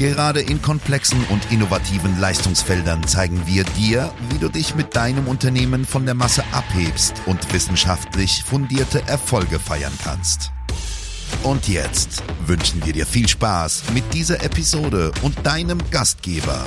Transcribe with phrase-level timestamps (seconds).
[0.00, 5.84] Gerade in komplexen und innovativen Leistungsfeldern zeigen wir dir, wie du dich mit deinem Unternehmen
[5.84, 10.52] von der Masse abhebst und wissenschaftlich fundierte Erfolge feiern kannst.
[11.42, 16.64] Und jetzt wünschen wir dir viel Spaß mit dieser Episode und deinem Gastgeber,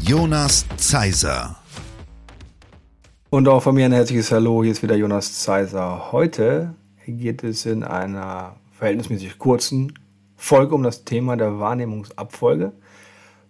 [0.00, 1.56] Jonas Zeiser.
[3.28, 6.12] Und auch von mir ein herzliches Hallo, hier ist wieder Jonas Zeiser.
[6.12, 6.76] Heute
[7.08, 9.94] geht es in einer verhältnismäßig kurzen
[10.38, 12.72] Folge um das Thema der Wahrnehmungsabfolge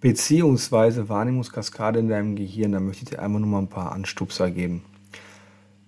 [0.00, 2.72] beziehungsweise Wahrnehmungskaskade in deinem Gehirn.
[2.72, 4.84] Da möchte ich dir einmal nur mal ein paar Anstupser geben.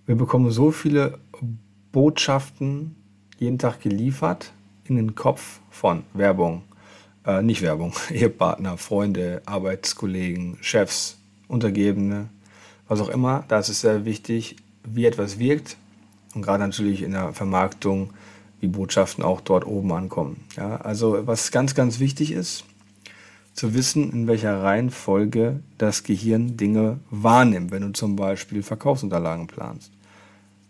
[0.07, 1.19] Wir bekommen so viele
[1.93, 2.97] Botschaften
[3.38, 4.53] jeden Tag geliefert
[4.85, 6.63] in den Kopf von Werbung,
[7.27, 12.31] äh, nicht Werbung, Ehepartner, Freunde, Arbeitskollegen, Chefs, Untergebene,
[12.88, 13.45] was auch immer.
[13.49, 15.77] Da ist es sehr wichtig, wie etwas wirkt
[16.35, 18.15] und gerade natürlich in der Vermarktung
[18.67, 20.45] wie Botschaften auch dort oben ankommen.
[20.57, 22.65] Ja, also was ganz, ganz wichtig ist,
[23.55, 29.93] zu wissen, in welcher Reihenfolge das Gehirn Dinge wahrnimmt, wenn du zum Beispiel Verkaufsunterlagen planst.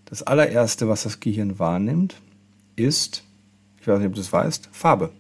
[0.05, 2.21] Das allererste, was das Gehirn wahrnimmt,
[2.77, 3.25] ist,
[3.81, 5.11] ich weiß nicht, ob du es weißt, Farbe.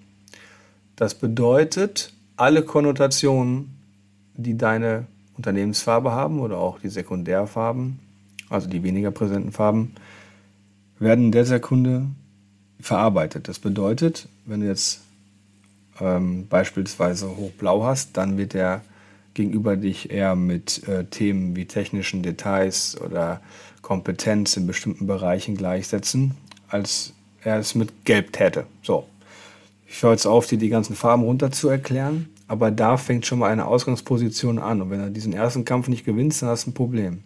[0.94, 3.74] Das bedeutet, alle Konnotationen,
[4.34, 7.98] die deine Unternehmensfarbe haben oder auch die Sekundärfarben,
[8.50, 9.94] also die weniger präsenten Farben,
[10.98, 12.06] werden in der Sekunde
[12.80, 13.48] verarbeitet.
[13.48, 15.00] Das bedeutet, wenn du jetzt
[16.00, 18.82] ähm, beispielsweise hochblau hast, dann wird er
[19.34, 23.40] gegenüber dich eher mit äh, Themen wie technischen Details oder
[23.82, 26.34] Kompetenz in bestimmten Bereichen gleichsetzen,
[26.68, 28.66] als er es mit Gelb täte.
[28.82, 29.06] So.
[29.86, 33.38] Ich höre jetzt auf, dir die ganzen Farben runter zu erklären, aber da fängt schon
[33.38, 34.82] mal eine Ausgangsposition an.
[34.82, 37.22] Und wenn er diesen ersten Kampf nicht gewinnt, dann hast du ein Problem.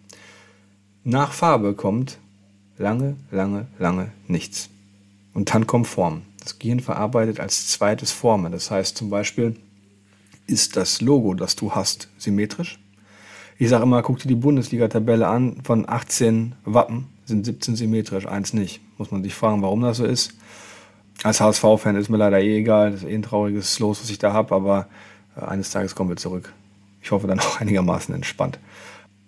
[1.05, 2.19] Nach Farbe kommt
[2.77, 4.69] lange, lange, lange nichts.
[5.33, 6.23] Und dann kommt Form.
[6.41, 8.53] Das Gehirn verarbeitet als zweites Formen.
[8.53, 9.57] Das heißt zum Beispiel,
[10.47, 12.81] ist das Logo, das du hast, symmetrisch?
[13.59, 15.59] Ich sage immer, guck dir die Bundesliga-Tabelle an.
[15.63, 18.81] Von 18 Wappen sind 17 symmetrisch, eins nicht.
[18.97, 20.33] Muss man sich fragen, warum das so ist.
[21.23, 22.93] Als HSV-Fan ist mir leider eh egal.
[22.93, 24.55] Das ist eh ein trauriges Los, was ich da habe.
[24.55, 24.89] Aber
[25.37, 26.53] äh, eines Tages kommen wir zurück.
[27.03, 28.59] Ich hoffe dann auch einigermaßen entspannt.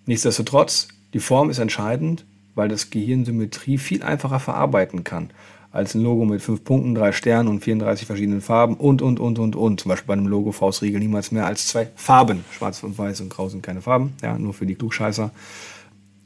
[0.07, 2.25] Nichtsdestotrotz, die Form ist entscheidend,
[2.55, 5.31] weil das Gehirn Symmetrie viel einfacher verarbeiten kann
[5.73, 9.39] als ein Logo mit fünf Punkten, drei Sternen und 34 verschiedenen Farben und, und, und,
[9.39, 9.81] und, und.
[9.81, 12.45] Zum Beispiel bei einem Logo Faustregel niemals mehr als zwei Farben.
[12.53, 15.31] Schwarz und Weiß und Grau sind keine Farben, ja, nur für die Klugscheißer.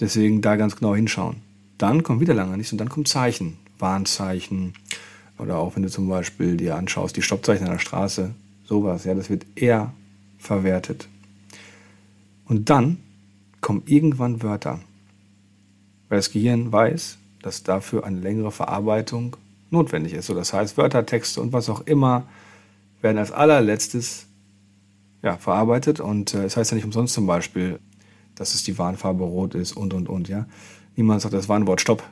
[0.00, 1.37] Deswegen da ganz genau hinschauen.
[1.78, 4.75] Dann kommt wieder lange nichts und dann kommt Zeichen, Warnzeichen
[5.38, 9.14] oder auch wenn du zum Beispiel dir anschaust, die Stoppzeichen an der Straße, sowas, ja,
[9.14, 9.93] das wird eher
[10.38, 11.08] verwertet.
[12.47, 12.98] Und dann
[13.60, 14.81] kommen irgendwann Wörter,
[16.09, 19.37] weil das Gehirn weiß, dass dafür eine längere Verarbeitung
[19.71, 20.27] notwendig ist.
[20.27, 22.27] So, das heißt, Wörter, Texte und was auch immer
[23.03, 24.27] werden als allerletztes
[25.22, 26.00] ja, verarbeitet.
[26.00, 27.78] Und äh, es äh, heißt ja nicht umsonst zum Beispiel,
[28.34, 30.28] dass es die Warnfarbe rot ist und und und.
[30.28, 30.47] Ja,
[30.94, 32.03] niemand sagt das Warnwort Stopp,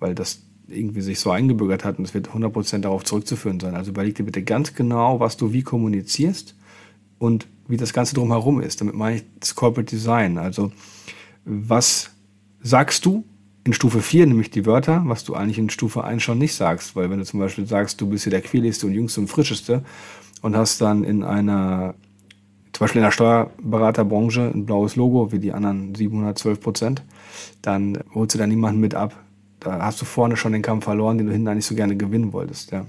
[0.00, 3.74] weil das irgendwie sich so eingebürgert hat und es wird 100% darauf zurückzuführen sein.
[3.74, 6.54] Also überleg dir bitte ganz genau, was du wie kommunizierst
[7.18, 8.80] und wie das Ganze drumherum ist.
[8.80, 10.38] Damit meine ich das Corporate Design.
[10.38, 10.72] Also
[11.44, 12.10] was
[12.62, 13.24] sagst du
[13.64, 16.94] in Stufe 4 nämlich die Wörter, was du eigentlich in Stufe 1 schon nicht sagst.
[16.96, 19.82] Weil wenn du zum Beispiel sagst, du bist hier der quäligste und jüngste und frischeste
[20.42, 21.94] und hast dann in einer,
[22.72, 27.02] zum Beispiel in der Steuerberaterbranche ein blaues Logo wie die anderen 712 Prozent,
[27.62, 29.18] dann holst du da niemanden mit ab.
[29.60, 32.34] Da hast du vorne schon den Kampf verloren, den du hinten eigentlich so gerne gewinnen
[32.34, 32.70] wolltest.
[32.70, 32.84] Ja.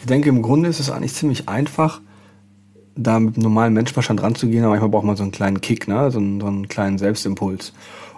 [0.00, 2.02] Ich denke, im Grunde ist es eigentlich ziemlich einfach,
[2.96, 6.10] da mit einem normalen Menschenverstand ranzugehen, aber manchmal braucht man so einen kleinen Kick, ne?
[6.10, 7.72] so, einen, so einen kleinen Selbstimpuls.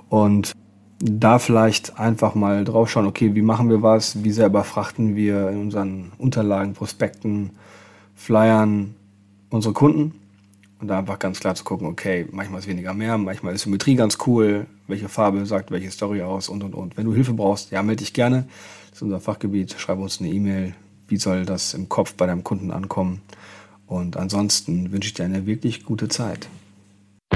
[0.08, 0.52] Und
[0.98, 5.50] da vielleicht einfach mal drauf schauen, okay, wie machen wir was, wie sehr überfrachten wir
[5.50, 7.50] in unseren Unterlagen, Prospekten,
[8.14, 8.94] Flyern
[9.50, 10.14] unsere Kunden
[10.80, 13.94] und da einfach ganz klar zu gucken, okay, manchmal ist weniger mehr, manchmal ist Symmetrie
[13.94, 16.96] ganz cool, welche Farbe sagt welche Story aus und und und.
[16.96, 18.46] Wenn du Hilfe brauchst, ja, melde dich gerne.
[18.90, 20.74] Das ist unser Fachgebiet, schreib uns eine E-Mail,
[21.08, 23.20] wie soll das im Kopf bei deinem Kunden ankommen.
[23.86, 26.48] Und ansonsten wünsche ich dir eine wirklich gute Zeit.